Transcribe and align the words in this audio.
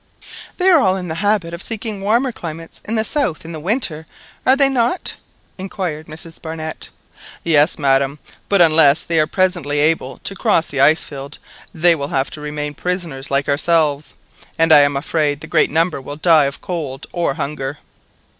"They 0.57 0.67
are 0.71 0.79
all 0.79 0.95
in 0.95 1.09
the 1.09 1.13
habit 1.21 1.53
of 1.53 1.61
seeking 1.61 2.01
warmer 2.01 2.31
climates 2.31 2.81
in 2.85 2.95
the 2.95 3.03
south 3.03 3.45
in 3.45 3.51
the 3.51 3.59
winter, 3.59 4.07
are 4.47 4.55
they 4.55 4.67
not?" 4.67 5.15
inquired 5.59 6.07
Mrs 6.07 6.41
Barnett. 6.41 6.89
"Yes, 7.43 7.77
madam, 7.77 8.17
but 8.49 8.63
unless 8.63 9.03
they 9.03 9.19
are 9.19 9.27
presently 9.27 9.77
able 9.77 10.17
to 10.17 10.33
cross 10.33 10.65
the 10.65 10.81
ice 10.81 11.03
field, 11.03 11.37
they 11.71 11.93
will 11.93 12.07
have 12.07 12.31
to 12.31 12.41
remain 12.41 12.73
prisoners 12.73 13.29
like 13.29 13.47
ourselves, 13.47 14.15
and 14.57 14.73
I 14.73 14.79
am 14.79 14.97
afraid 14.97 15.39
the 15.39 15.45
greater 15.45 15.71
number 15.71 16.01
will 16.01 16.15
die 16.15 16.45
of 16.45 16.61
cold 16.61 17.05
or 17.11 17.35
hunger. 17.35 17.77